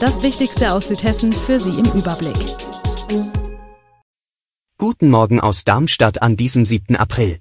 [0.00, 2.36] Das Wichtigste aus Südhessen für Sie im Überblick.
[4.78, 6.94] Guten Morgen aus Darmstadt an diesem 7.
[6.94, 7.40] April.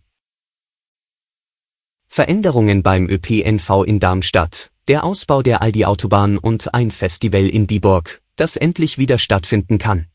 [2.07, 8.55] Veränderungen beim ÖPNV in Darmstadt, der Ausbau der Aldi-Autobahn und ein Festival in Dieburg, das
[8.55, 10.07] endlich wieder stattfinden kann.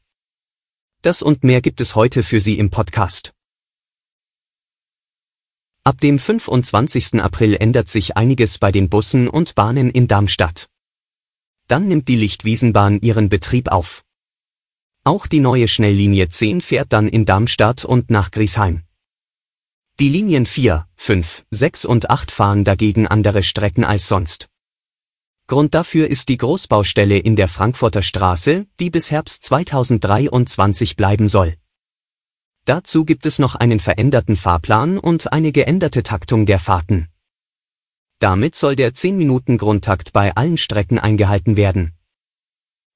[1.03, 3.33] Das und mehr gibt es heute für Sie im Podcast.
[5.85, 7.23] Ab dem 25.
[7.23, 10.72] April ändert sich einiges bei den Bussen und Bahnen in Darmstadt.
[11.69, 14.05] Dann nimmt die Lichtwiesenbahn ihren Betrieb auf.
[15.05, 18.83] Auch die neue Schnelllinie 10 fährt dann in Darmstadt und nach Griesheim.
[19.99, 24.49] Die Linien 4, 5, 6 und 8 fahren dagegen andere Strecken als sonst.
[25.49, 31.57] Grund dafür ist die Großbaustelle in der Frankfurter Straße, die bis Herbst 2023 bleiben soll.
[32.65, 37.09] Dazu gibt es noch einen veränderten Fahrplan und eine geänderte Taktung der Fahrten.
[38.23, 41.91] Damit soll der 10-Minuten-Grundtakt bei allen Strecken eingehalten werden.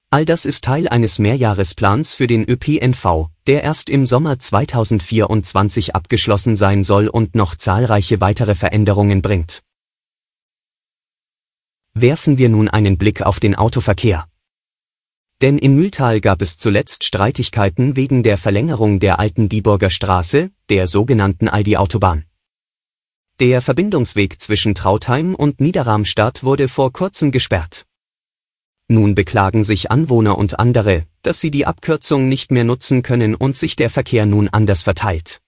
[0.09, 6.55] All das ist Teil eines Mehrjahresplans für den ÖPNV, der erst im Sommer 2024 abgeschlossen
[6.55, 9.63] sein soll und noch zahlreiche weitere Veränderungen bringt.
[11.93, 14.29] Werfen wir nun einen Blick auf den Autoverkehr.
[15.41, 20.87] Denn in Mühltal gab es zuletzt Streitigkeiten wegen der Verlängerung der alten Dieburger Straße, der
[20.87, 22.26] sogenannten Aldi-Autobahn.
[23.39, 27.85] Der Verbindungsweg zwischen Trautheim und Niederramstadt wurde vor kurzem gesperrt.
[28.87, 33.55] Nun beklagen sich Anwohner und andere, dass sie die Abkürzung nicht mehr nutzen können und
[33.55, 35.39] sich der Verkehr nun anders verteilt.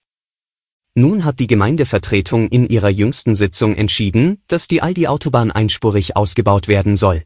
[0.94, 6.94] Nun hat die Gemeindevertretung in ihrer jüngsten Sitzung entschieden, dass die Aldi-Autobahn einspurig ausgebaut werden
[6.94, 7.24] soll.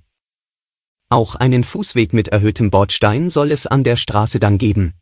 [1.10, 4.94] Auch einen Fußweg mit erhöhtem Bordstein soll es an der Straße dann geben.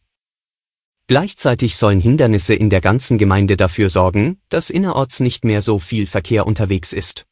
[1.09, 6.07] Gleichzeitig sollen Hindernisse in der ganzen Gemeinde dafür sorgen, dass innerorts nicht mehr so viel
[6.07, 7.27] Verkehr unterwegs ist.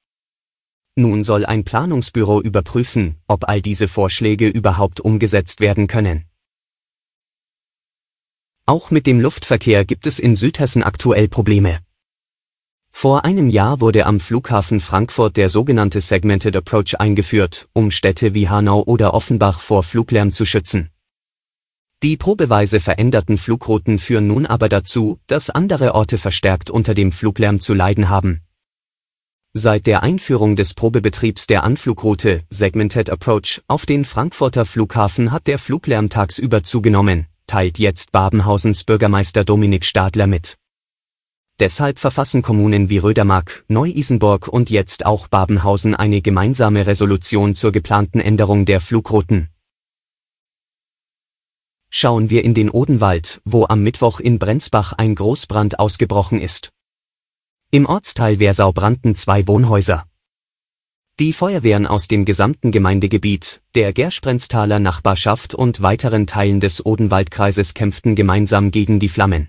[0.96, 6.24] Nun soll ein Planungsbüro überprüfen, ob all diese Vorschläge überhaupt umgesetzt werden können.
[8.66, 11.80] Auch mit dem Luftverkehr gibt es in Südhessen aktuell Probleme.
[12.92, 18.48] Vor einem Jahr wurde am Flughafen Frankfurt der sogenannte Segmented Approach eingeführt, um Städte wie
[18.48, 20.90] Hanau oder Offenbach vor Fluglärm zu schützen.
[22.02, 27.60] Die probeweise veränderten Flugrouten führen nun aber dazu, dass andere Orte verstärkt unter dem Fluglärm
[27.60, 28.40] zu leiden haben.
[29.52, 35.58] Seit der Einführung des Probebetriebs der Anflugroute Segmented Approach auf den Frankfurter Flughafen hat der
[35.58, 40.56] Fluglärm tagsüber zugenommen, teilt jetzt Babenhausens Bürgermeister Dominik Stadler mit.
[41.58, 48.20] Deshalb verfassen Kommunen wie Rödermark, Neu-Isenburg und jetzt auch Babenhausen eine gemeinsame Resolution zur geplanten
[48.20, 49.50] Änderung der Flugrouten.
[51.92, 56.70] Schauen wir in den Odenwald, wo am Mittwoch in Brenzbach ein Großbrand ausgebrochen ist.
[57.72, 60.06] Im Ortsteil Wersau brannten zwei Wohnhäuser.
[61.18, 68.14] Die Feuerwehren aus dem gesamten Gemeindegebiet, der Gersprenztaler Nachbarschaft und weiteren Teilen des Odenwaldkreises kämpften
[68.14, 69.48] gemeinsam gegen die Flammen.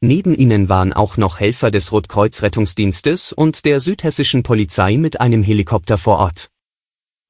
[0.00, 5.98] Neben ihnen waren auch noch Helfer des Rotkreuz-Rettungsdienstes und der südhessischen Polizei mit einem Helikopter
[5.98, 6.50] vor Ort.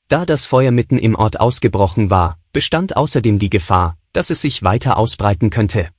[0.09, 4.63] Da das Feuer mitten im Ort ausgebrochen war, bestand außerdem die Gefahr, dass es sich
[4.63, 5.91] weiter ausbreiten könnte.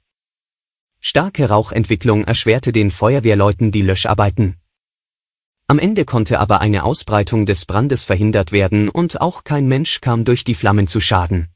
[1.00, 4.56] Starke Rauchentwicklung erschwerte den Feuerwehrleuten die Löscharbeiten.
[5.68, 10.26] Am Ende konnte aber eine Ausbreitung des Brandes verhindert werden und auch kein Mensch kam
[10.26, 11.50] durch die Flammen zu Schaden.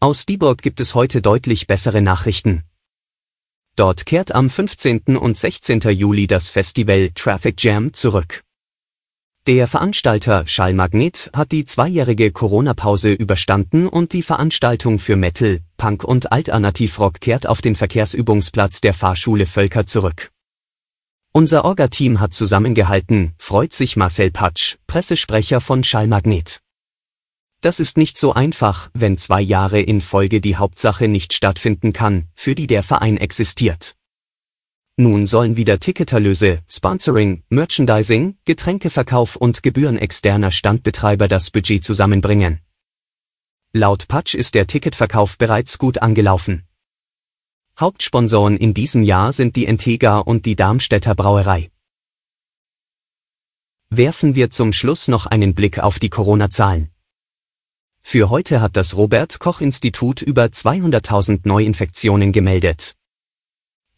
[0.00, 2.64] Aus Dieburg gibt es heute deutlich bessere Nachrichten.
[3.76, 5.16] Dort kehrt am 15.
[5.16, 5.80] und 16.
[5.92, 8.42] Juli das Festival Traffic Jam zurück.
[9.48, 16.30] Der Veranstalter Schallmagnet hat die zweijährige Corona-Pause überstanden und die Veranstaltung für Metal, Punk und
[16.30, 20.30] Alternativrock kehrt auf den Verkehrsübungsplatz der Fahrschule Völker zurück.
[21.32, 26.60] Unser Orga-Team hat zusammengehalten, freut sich Marcel Patsch, Pressesprecher von Schallmagnet.
[27.62, 32.28] Das ist nicht so einfach, wenn zwei Jahre in Folge die Hauptsache nicht stattfinden kann,
[32.34, 33.97] für die der Verein existiert.
[35.00, 42.58] Nun sollen wieder Ticketerlöse, Sponsoring, Merchandising, Getränkeverkauf und Gebühren externer Standbetreiber das Budget zusammenbringen.
[43.72, 46.66] Laut Patch ist der Ticketverkauf bereits gut angelaufen.
[47.78, 51.70] Hauptsponsoren in diesem Jahr sind die Entega und die Darmstädter Brauerei.
[53.90, 56.90] Werfen wir zum Schluss noch einen Blick auf die Corona-Zahlen.
[58.02, 62.97] Für heute hat das Robert Koch Institut über 200.000 Neuinfektionen gemeldet.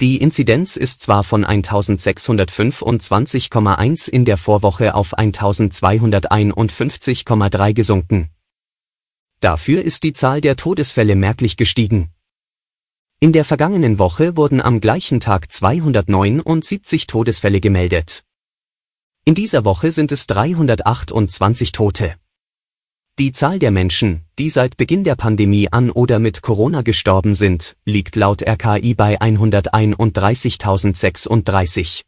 [0.01, 8.31] Die Inzidenz ist zwar von 1625,1 in der Vorwoche auf 1251,3 gesunken.
[9.41, 12.09] Dafür ist die Zahl der Todesfälle merklich gestiegen.
[13.21, 18.25] In der vergangenen Woche wurden am gleichen Tag 279 Todesfälle gemeldet.
[19.27, 22.15] In dieser Woche sind es 328 Tote.
[23.21, 27.77] Die Zahl der Menschen, die seit Beginn der Pandemie an oder mit Corona gestorben sind,
[27.85, 32.05] liegt laut RKI bei 131.036.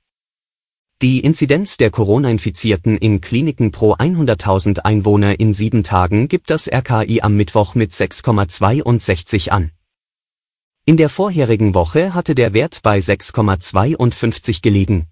[1.02, 7.20] Die Inzidenz der Corona-Infizierten in Kliniken pro 100.000 Einwohner in sieben Tagen gibt das RKI
[7.20, 9.70] am Mittwoch mit 6,62 an.
[10.86, 15.11] In der vorherigen Woche hatte der Wert bei 6,52 gelegen.